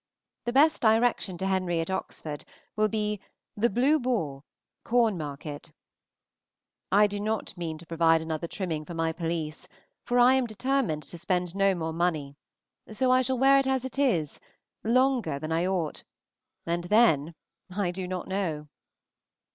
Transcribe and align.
The 0.45 0.53
best 0.53 0.81
direction 0.81 1.37
to 1.37 1.45
Henry 1.45 1.79
at 1.79 1.91
Oxford 1.91 2.43
will 2.75 2.87
be 2.87 3.19
"The 3.55 3.69
Blue 3.69 3.99
Boar, 3.99 4.43
Cornmarket." 4.83 5.71
I 6.91 7.05
do 7.05 7.19
not 7.19 7.55
mean 7.55 7.77
to 7.77 7.85
provide 7.85 8.19
another 8.19 8.47
trimming 8.47 8.83
for 8.83 8.95
my 8.95 9.13
pelisse, 9.13 9.67
for 10.03 10.17
I 10.17 10.33
am 10.33 10.47
determined 10.47 11.03
to 11.03 11.19
spend 11.19 11.53
no 11.55 11.75
more 11.75 11.93
money; 11.93 12.35
so 12.91 13.11
I 13.11 13.21
shall 13.21 13.37
wear 13.37 13.59
it 13.59 13.67
as 13.67 13.85
it 13.85 13.99
is, 13.99 14.39
longer 14.83 15.37
than 15.37 15.51
I 15.51 15.67
ought, 15.67 16.03
and 16.65 16.85
then 16.85 17.35
I 17.69 17.91
do 17.91 18.07
not 18.07 18.27
know. 18.27 18.69